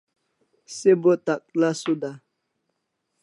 [0.75, 2.11] Se bo takla suda